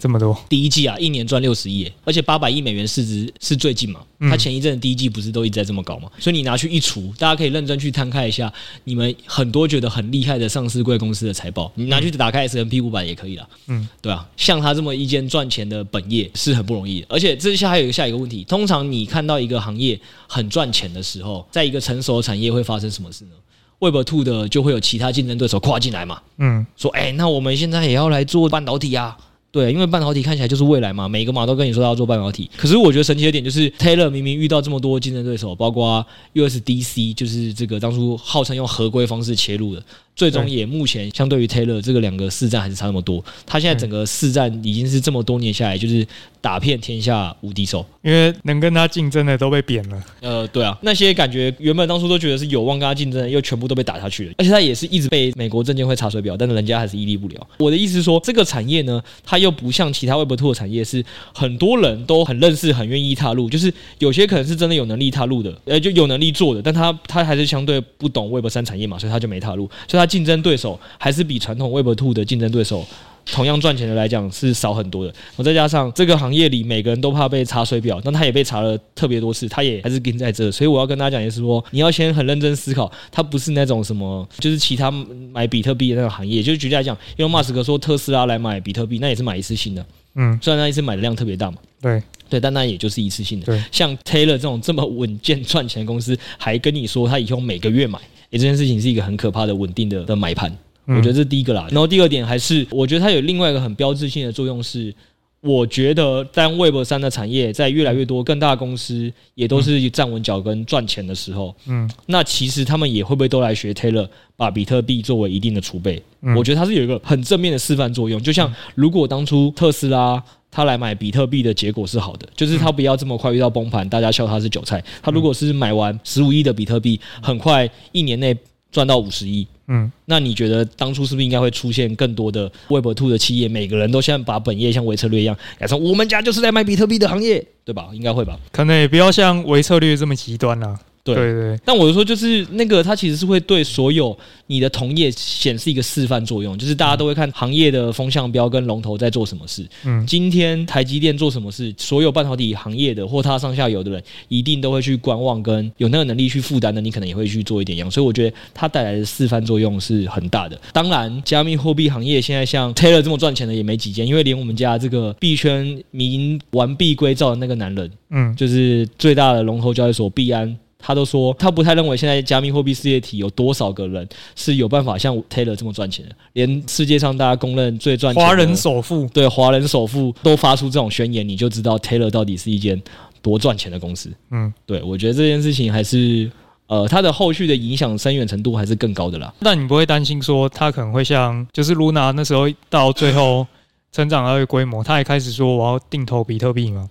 [0.00, 0.36] 这么多！
[0.48, 4.00] 第一季啊，一年赚六十亿，而且八百亿美元市值是最近嘛？
[4.30, 6.10] 他前一阵第一季不是都一直在这么搞嘛？
[6.18, 8.52] 所以你拿去一除，大家可以认真去摊开一下，
[8.84, 13.48] 你们很多觉得很厉害的上市贵公司的财报，你拿去打开 S&P 五百也可以了。
[13.66, 23.32] 嗯，对啊，像他这么一间赚钱的本业是很不容易的，而且这下还有一个下一个问题，通常你看到一个行业很赚钱的时候，在一个成熟的产业会发生什么事呢
[23.80, 26.20] ？Web Two 的就会有其他竞争对手跨进来嘛？
[26.38, 29.16] 嗯，说哎、欸，那我们现在也要来做半导体啊？
[29.52, 32.48] 对，因为半导体看起来就是未来嘛，每个码都跟你说要做半导体。
[32.56, 39.82] 可是我觉得神奇的点就是，Taylor 明明遇到这么多竞争对手，包括 USDC，就是这个当初号称用合规方式切入的，
[40.20, 43.24] 最终也目前相对于 Taylor 这个两个市占还是差那么多。
[43.46, 46.06] 他现在整个市占已经是这么多年下来，就是
[46.42, 50.04] 打遍天下无敌手，因为能跟他竞争的都被贬了。
[50.20, 54.34] 呃，对啊，那些感觉原本当初都觉得是有望跟他竞争的，又全部都被打下去了。
[54.36, 57.48] 而且他也是一直被美国证监会查水表，但是人家还是屹立不了。
[57.56, 61.02] 我的意思是说，这个产业呢，它又不像其他 Web2 的产业，是
[61.34, 70.09] 很多人都很认识、很愿意踏入，就是有些可能是真的有能力踏入的，呃，就有能力做的，但他他还是相对不懂 Web3 产业嘛，所以他就没踏入，所以他。
[70.10, 72.84] 竞争对手还是比传统 Web Two 的竞争对手
[73.26, 75.14] 同样赚钱的来讲是少很多的。
[75.36, 80.50] 我再加上这个行业里每个人都怕被查水表，但他也被查了特别多次，他也还是跟在这。
[80.50, 84.90] 所以我要跟大家讲的是说，你要先很认真思考，它不是那种什么，就是其他
[85.32, 86.42] 买比特币的那种行业。
[86.42, 89.86] 就是举例来讲，因为马斯克说特斯拉来买比特币，那也是买一次性的。
[90.16, 91.58] 嗯，虽然那一次买的量特别大嘛。
[91.80, 93.46] 对对，但那也就是一次性的。
[93.46, 97.98] 对，像 Taylor 这种这么稳健赚钱的公司，还跟你说他以后每个月买，
[98.30, 100.50] 诶，这件事情是一个很可怕的稳定的的买盘。
[100.86, 104.92] 我觉得这是第一个啦，然后第二点还是，我觉得它有另外一个很标志性的作用是，
[105.40, 116.02] 我觉得当 Web 三的产业在越来越多更大的公司也都是站稳脚跟赚钱的时候，嗯，那其实他们也会不会都来学 Taylor 把比特币作为一定的储备？
[116.36, 118.20] 我觉得它是有一个很正面的示范作用。
[118.20, 124.82] 就像如果当初特斯拉他来买比特币的结果是好的，就是他不要这么快遇到崩盘，大家笑他是韭菜。
[125.02, 128.36] 他如果是买完十五亿的比特币，很快一年内
[128.72, 129.46] 赚到五十亿。
[129.72, 137.88] 嗯，那你觉得当初是不是应该会出现更多的 Web Two 的企业，每个人都现在把本业像微策略一样改成我们家就是在卖比特币的行业，对吧？
[137.92, 138.36] 应该会吧？
[138.50, 140.76] 可能也不要像微策略这么极端啦。
[141.14, 149.66] 对对对，但我就说，就是那个，它其实是会对所有你的同业显示一个示范作用，就是大家都会看行业的风向标跟龙头在做什么事。
[149.84, 157.90] 嗯，今天台积电做什么事，所有半导体行业的或它上下游的人一定都会去观望，跟有那个能力去负担的，你可能也会去做一点样。
[157.90, 160.60] 所以我觉得它带来的示范作用是很大的。
[160.72, 170.56] 当然，加密货币行业现在像 Taylor 这么赚钱的也没几间，因为连我们家这个币圈名完璧归赵的那个男人，嗯，就是最大的龙头交易所币安。
[170.80, 176.14] 他都说，他不太认为现在加密货币事业体有多少个人是有办法像 Taylor 这么赚钱的。
[176.34, 182.80] 连世界上大家公认最赚钱的华人首富，对华人首富都发出这种宣言，你就知道 Taylor 到底是一间
[183.22, 184.10] 多赚钱的公司。
[184.30, 186.30] 嗯，对，我觉得这件事情还是，
[186.66, 189.32] 呃，它的后续的影响深远程度还是更高的啦。
[189.40, 193.46] 但你不会担心说，他可能会像就是 Luna 那时候到最后
[193.92, 196.88] 成长到一个规模，他也开始说我要定投比特币吗？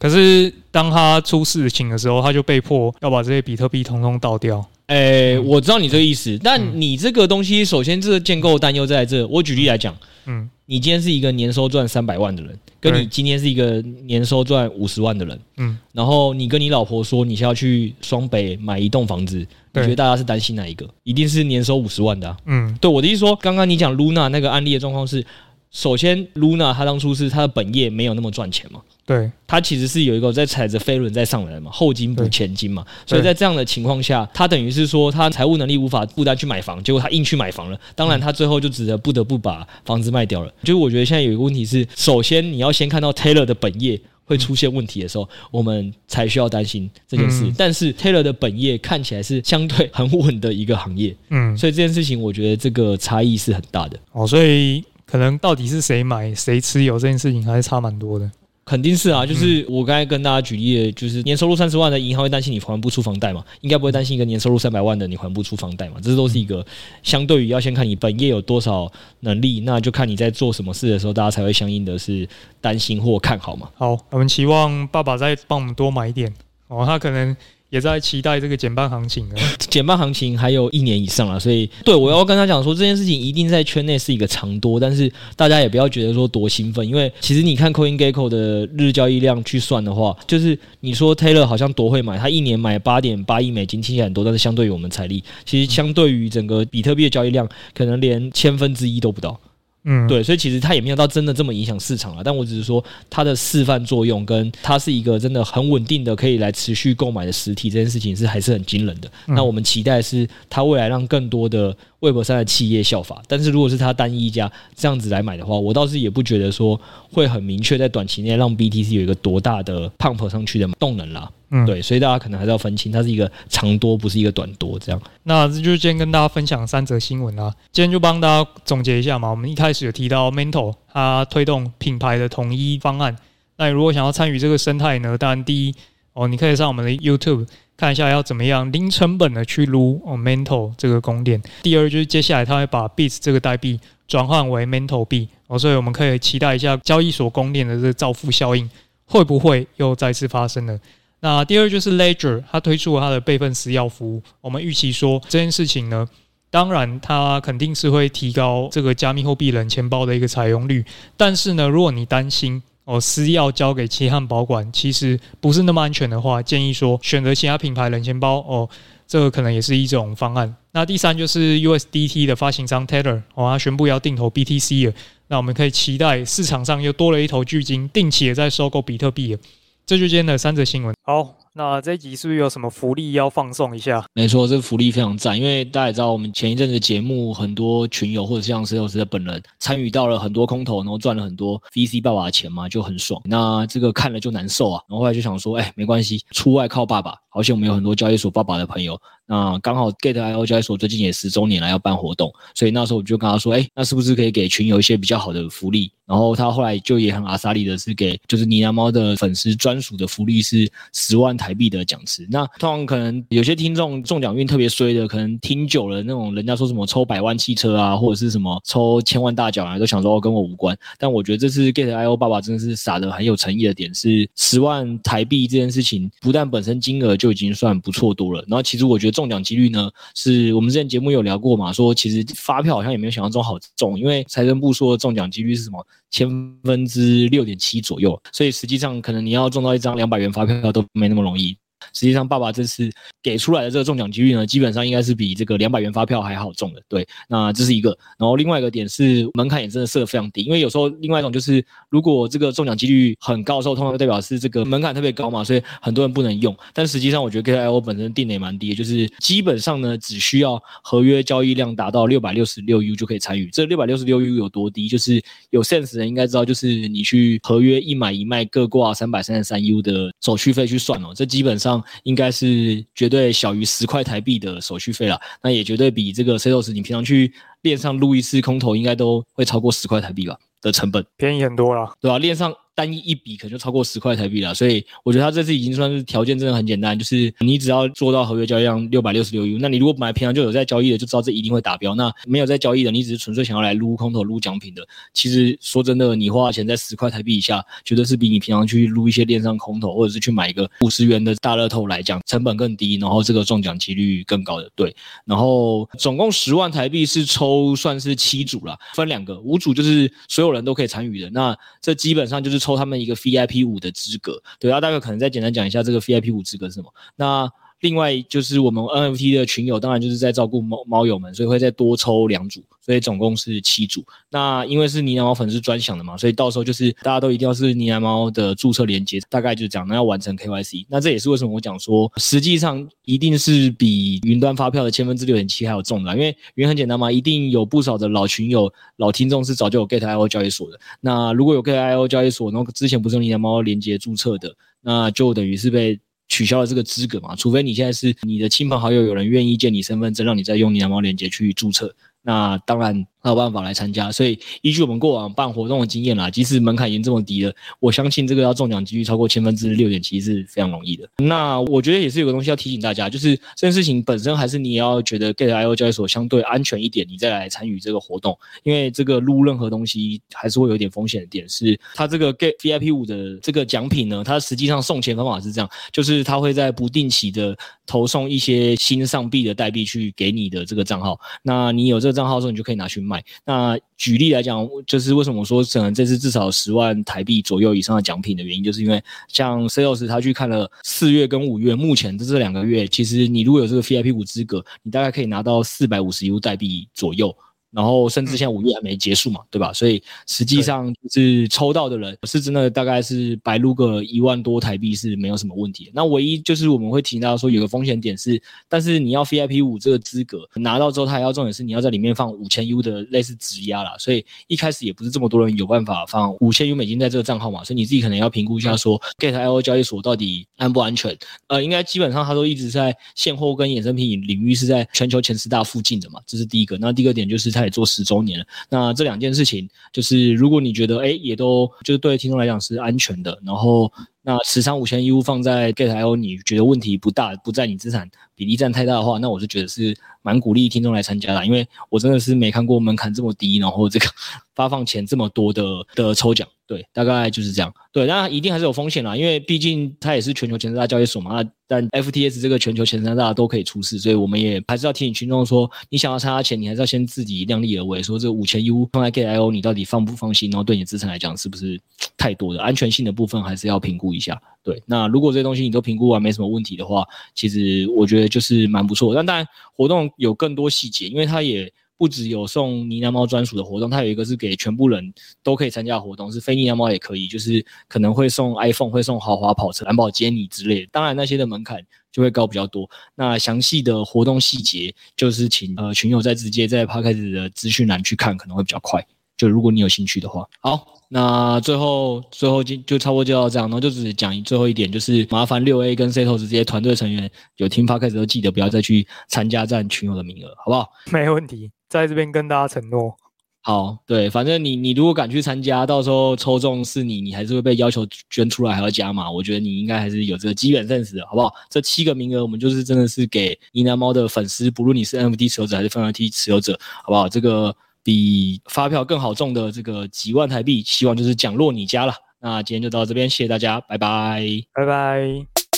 [0.00, 4.64] 可是当他出事情的时候，他就被迫要把这些比特币统统倒掉。
[4.86, 9.24] 诶、欸，我知道你这个意思，但你这个东西，首先这个建构担忧在这。
[9.26, 20.88] 我举例来讲，嗯，你今天是一个年收赚三百万的人，跟你今天是一个年收赚五十万的人，嗯，然后你跟你老婆说你是要去双北买一栋房子，你觉得大家是担心哪一个？
[21.04, 22.36] 一定是年收五十万的啊。
[22.46, 25.24] 嗯，对，我的意思说，刚刚你讲 Luna 那个案例的状况是，
[25.72, 28.80] 首先 Luna 他当初是他的本业没有那么赚钱嘛。
[29.06, 40.52] 对，他其实是有一个在踩着飞轮在上来的嘛，后金补前金嘛，所以在这样的情况下，他等于是说他财务能力无法负担去买房，结果他硬去买房了，当然他最后就只得不得不把房子卖掉了。
[40.62, 47.52] 就是我觉得现在有一个问题是，首先你要先看到 Taylor 的本业会出现问题的时候，我们才需要担心这件事。
[47.58, 53.98] 但是 Taylor 的本业看起来是相对很稳的一个行业，嗯，所以这件事情我觉得这个差异是很大的。
[54.12, 58.30] 哦，所以可能到底是谁买谁持有这件事情还是差蛮多的。
[58.64, 63.44] 肯定是啊，就是我刚才跟大家举例的，就是年收入三十万的银行会担心你还不出房贷嘛？
[63.62, 65.96] 应该不会担心一个年收入三百万的你还不出房贷嘛？
[66.00, 66.64] 这都是一个
[67.02, 68.88] 相对于要先看你本业有多少
[69.20, 72.28] 能力，那就看你在做什么事的时候，大家才会相应的是
[72.60, 73.68] 担心或看好嘛。
[73.74, 76.32] 好，我们期望爸爸再帮我们多买一点
[76.68, 77.36] 哦，他可能。
[77.70, 79.34] 也在期待这个减半行情啊，
[79.70, 99.40] 减半行情还有一年以上了，所以对我要跟他讲说，这件事情一定在圈内是一个长多，但是大家也不要觉得说多兴奋，因为其实你看 CoinGecko 的日交易量去算的话，就是你说 Taylor 好像多会买，他一年买八点八亿美金，听起来很多，但是相对于我们财力，其实相对于整个比特币的交易量，可能连千分之一都不到。
[99.84, 102.20] 嗯，对，所以其实它也没有到真的这么影响市场啊。
[102.22, 109.10] 但我只是说它的示范作用，跟它是一个真的很稳定的可以来持续购买的实体，这件事情是还是很惊人的。
[109.26, 113.22] 那我们期待是它未来让更多的 Web 三的企业效法。
[113.26, 116.78] 但是如果是它单一一家这样子来买的话，我倒是也不觉得说
[117.10, 121.30] 会很明确在短期内让 BTC 有一个多大的 pump 上去的动能啦。
[121.50, 125.02] 嗯，对，所以大家可能还是要分清，它是一个长多，不是一个短多这样。
[125.24, 127.52] 那这就是今天跟大家分享三则新闻啦。
[127.72, 129.28] 今天就帮大家总结一下嘛。
[129.28, 133.16] 我们一开始有提到 Mental 它推动品牌的统一方案。
[133.56, 135.74] 那你如果想要参与这个生态呢，当然第一
[136.12, 141.42] 哦，你可以上我们的 YouTube 看一下要怎么样零成本的去撸哦 Mental 这个公链。
[141.62, 148.70] 第二就是接下来它会把 Beats 这个代币转换为 Mental 币哦，所以我们可以期待一下交易所公链的这个造富效应
[149.06, 150.78] 会不会又再次发生了。
[151.20, 154.22] 那第二就是 Ledger，它推出了它的备份私钥服务。
[154.40, 156.08] 我们预期说这件事情呢，
[156.50, 160.84] 当然它肯定是会提高这个加密货币冷钱包的一个采用率。
[161.16, 168.68] 但是呢，如果你担心哦私钥交给其他保管，其实不是那么安全的话，建议说选择其他品牌冷钱包哦，
[169.06, 170.56] 这个可能也是一种方案。
[170.72, 174.94] 那第三就是 USDT 的发行商 Tether 哦，它宣布要定投 BTC 了。
[175.28, 179.40] 那我们可以期待市场上又多了一头巨鲸，定期也在收购比特币了。
[179.86, 180.94] 这就今天的三则新闻。
[181.02, 184.04] 好，那这一集是不是有什么福利要放送一下？
[184.14, 193.20] 没错，这个福利非常赞，因为大家也知道，我们前一阵子节目很多群友或者像石老师的本人参与到了很多空投，然后赚了很多 VC 爸爸的钱嘛，就很爽。
[193.24, 197.16] 那这个看了就难受啊，然后后来就想说，哎，没关系，出外靠爸爸。
[197.32, 199.00] 好像我们有很多交易所爸爸的朋友，
[199.30, 205.92] 那刚好 Get IO 交易所最近也十周年了，要办活动，所以那时候我就跟他说，哎，那是不是可以给群友一些比较好的福利？
[206.04, 212.26] 然后他后来就也很阿萨利的是给，就是呢喃猫的粉丝专属的福利是十万台币的奖池。
[212.28, 220.76] 那通常可能有些听众中奖运特别衰的，可能听久了那种人家说什么抽百万汽车啊，或者是什么抽千万大奖啊，都想说哦跟我无关。
[220.98, 235.86] 但我觉得这次 Get IO 爸爸真的是傻的很有诚意的点是十万台币这件事情，不但本身金额就已经算不错多了，然后其实我觉得中奖几率呢，是我们之前节目有聊过嘛，说其实发票好像也没有想象中好中，因为财政部说中奖几率是什么？
[236.10, 236.28] 千
[236.64, 241.56] 分之六点七左右，所以实际上可能你要中到一张两百元发票都没那么容易。
[241.92, 242.90] 实际上，爸爸这次
[243.22, 246.82] 给出来的这个中奖几率呢，基本上应该是比这个两百元发票还好中的。
[246.88, 247.96] 对，那这是一个。
[248.18, 256.56] 然后另外一个点是门槛也真的设得非常低，因为有时候另外一种就是，如果这个中奖几率很高的时候，通常代表是这个门槛特别高嘛，所以很多人不能用。
[256.74, 263.48] 但实际上，我觉得 KIO 本身定的也蛮低，就是基本上呢，只需要合约交易量达到六百六十六 U 就可以参与。
[263.50, 264.88] 这六百六十六 U 有多低？
[264.88, 271.69] 就是有 sense 的人应该知道，就是你去合约一买一卖各挂三百三十三 U 的手续费去算哦，这基本上。
[272.04, 282.18] 应该是绝对小于十块台币的手续费了，那也绝对比这个 Setos 你平常去链上撸一次空投，应该都会超过十块台币吧的成本，便宜很多了，对吧？
[282.18, 282.54] 链上。
[282.80, 291.94] 单一一笔可能就超过十块台币了，所以我觉得他这次已经算是条件真的很简单，就是你只要做到合约交易量六百六十六 U，那你如果买平常就有在交易的，就知道这一定会达标。
[291.94, 304.70] 那没有在交易的，你只是纯粹想要来撸空投、撸奖品的，其实说真的，你花钱在十块台币以下，绝对是比你平常去撸一些链上空头，或者是去买一个五十元的大乐透来讲，成本更低，然后这个中奖几率更高的。
[304.74, 313.60] 对，然后总共十万台币是抽，算是七组了，分两个，五组就是所有人都可以参与的，那这基本上就是抽他们一个 VIP。
[313.70, 316.92] 五的资格，对啊，大概可能再简单讲一下这个 VIP 五资格是什么。
[317.14, 317.46] 那
[317.80, 324.04] 另外就是我们 NFT 的群友，当然就是在照顾猫猫友们，所以会再多抽两组，所以总共是七组。
[324.30, 330.84] 那因为是呢喃猫粉丝专享的嘛，所以到时候就是大家都一定要是呢喃猫的注册连接，大概就是讲，那要完成 KYC。
[330.90, 340.78] 那这也是为什么我讲说，实际上一定是比云端发票的千分之六点七还要重的，因为原因很简单嘛，一定有不少的老群友、老听众是早就有 Get IO 交易所的。
[341.00, 345.98] 那如果有 Get IO 交易所，然后之前不是用呢喃猫连接注册的，那就等于是被。
[346.30, 347.36] 取消了这个资格嘛？
[347.36, 353.06] 除非你现在是你的亲朋好友有人愿意借你身份证，让你再用呢喃猫连接去注册，那当然。
[353.20, 361.08] 还有办法来参加，所以依据我们过往办活动的经验啦，即使门槛已经这么低了，我相信这个要中奖几率超过千分之六点七是非常容易的。
[361.18, 377.54] 那我觉得也是有个东西要提醒大家，就是这件事情本身还是你要觉得 Gate.io 交易所相对安全一点，你再来参与这个活动，因为这个撸任何东西还是会有点风险的点是，它这个 Gate VIP 五的这个奖品呢，它实际上送钱方法是这样，就是它会在不定期的
[377.86, 383.09] 投送一些新上币的代币去给你的这个账号，那你有这个账号之后，你就可以拿去卖。
[383.44, 397.34] 那举例来讲，就是为什么我说可能这次至少十万台币左右以上的奖品的原因，就是因为像 Sales 他去看了四月跟五月，目前的这两个月，其实你如果有这个 VIP 五资格，你大概可以拿到四百五十 U 代币左右。
[397.72, 399.72] 然后甚至现在五月还没结束嘛，对吧？
[399.72, 405.92] 所以实际上就是抽到的人是真的大概是白撸个一万多台币是没有什么问题的。
[405.94, 413.94] 那唯一就是我们会提到说有个风险点是，但是你要 VIP 五这个资格拿到之后，它还要重点是你要在里面放五千 U 的类似质押啦。
[413.98, 421.16] 所以一开始也不是这么多人有办法放五千 U 美金在这个账号嘛，所以你自己可能要评估一下说 Gate.io 交易所到底安不安全？
[421.46, 426.76] 呃，应该基本上它都一直在现货跟衍生品领域是在全球前十大附近的嘛，这是第一个。
[426.78, 427.59] 那第二个点就是它。
[427.64, 433.92] 也做十周年了，那这两件事情就是，如果你觉得哎，也都就是对听众来讲是安全的，然后
[434.22, 444.06] 那持仓五千 U 放在 Gate.io，你觉得问题不大，不在你资产比例占太大的话，那我是觉得是蛮鼓励听众来参加的，因为我真的是没看过门槛这么低，然后这个
[444.54, 445.64] 发放钱这么多的
[445.94, 446.46] 的抽奖。
[446.66, 447.74] 对，大概就是这样。
[447.90, 451.42] 对，那一定还是有风险啦，因为毕竟它也是全球前三大交易所嘛。
[451.66, 460.48] 但 FTS 这个全球前三大都可以出事，所以我们也还是要提醒群众说，你想要参加前，你还是要先自己量力而为，说这五千 U 放在 Gate.io，你到底放不放心？
[460.52, 461.80] 然后对你资产来讲是不是
[462.16, 464.40] 太多的安全性的部分还是要评估一下。
[464.62, 469.14] 对，那如果这些东西你都评估完没什么问题的话，其实我觉得就是蛮不错。
[469.14, 471.72] 但当然活动有更多细节，因为它也。
[472.00, 480.88] 不只有送呢喃猫专属的活动，它有一个是给全部人都可以参加活动，是非呢喃猫也可以，就是可能会送 iPhone，会送豪华跑车、蓝宝坚尼之类的。
[480.90, 482.88] 当然那些的门槛就会高比较多。
[483.14, 489.06] 那详细的活动细节，就是请呃群友再直接在 Podcast 的资讯栏去看，可能会比较快。
[489.40, 500.90] 就如果你有兴趣的话，好，那最后最后就就差不多就到这样，然后就只讲最后一点，就是麻烦六 A 跟 Setos 这些团队成员有听 Podcast 都记得不要再去参加占群友的名额，好不好？
[501.10, 503.16] 没问题，在这边跟大家承诺。
[503.62, 509.30] 好，对，反正你你如果敢去参加，到时候抽中是你，你还是会被要求捐出来还要加码。
[509.30, 511.50] 我觉得你应该还是有这个基本 sense 的，好不好？
[511.70, 517.26] 这七个名额我们就是真的是给呢喃猫的粉丝，不论你是 NFT 持有者还是 NFT 持有者，好不好？
[517.26, 517.74] 这个。
[518.10, 522.12] 比发票更好中的这个几万台币，希望就是奖落你家了。
[522.40, 524.44] 那今天就到这边，谢谢大家，拜拜，
[524.74, 525.69] 拜拜。